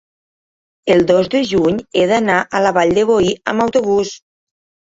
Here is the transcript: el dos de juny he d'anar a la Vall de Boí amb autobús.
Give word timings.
el 0.93 1.05
dos 1.11 1.29
de 1.35 1.41
juny 1.51 1.77
he 2.01 2.07
d'anar 2.13 2.39
a 2.41 2.63
la 2.67 2.75
Vall 2.79 2.97
de 3.01 3.07
Boí 3.13 3.31
amb 3.55 3.67
autobús. 3.67 4.19